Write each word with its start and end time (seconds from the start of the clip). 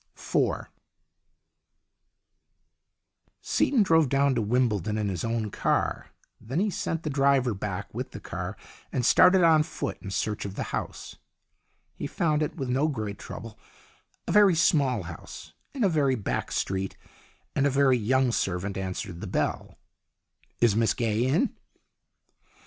IV 0.15 0.65
SEATON 3.43 3.83
drove 3.83 4.09
down 4.09 4.33
to 4.33 4.41
Wimbledon 4.41 4.97
in 4.97 5.09
his 5.09 5.23
own 5.23 5.51
car. 5.51 6.09
Then 6.39 6.59
he 6.59 6.71
sent 6.71 7.03
the 7.03 7.09
driver 7.11 7.53
back 7.53 7.93
with 7.93 8.09
the 8.09 8.19
car 8.19 8.57
and 8.91 9.05
started 9.05 9.43
on 9.43 9.61
foot 9.61 10.01
in 10.01 10.09
search 10.09 10.43
of 10.43 10.55
the 10.55 10.63
house. 10.73 11.17
He 11.93 12.07
found 12.07 12.41
it 12.41 12.55
with 12.55 12.67
no 12.67 12.87
great 12.87 13.19
trouble 13.19 13.59
a 14.27 14.31
very 14.31 14.55
small 14.55 15.03
house 15.03 15.53
in 15.75 15.83
a 15.83 15.87
very 15.87 16.15
back 16.15 16.51
street 16.51 16.97
and 17.55 17.67
a 17.67 17.69
very 17.69 17.95
young 17.99 18.31
servant 18.31 18.77
answered 18.77 19.21
the 19.21 19.27
bell. 19.27 19.77
"Is 20.59 20.75
Miss 20.75 20.95
Gaye 20.95 21.27
in?" 21.27 21.55